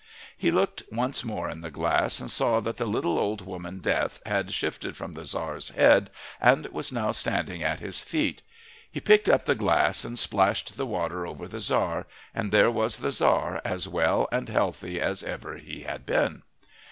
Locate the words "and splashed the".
10.03-10.87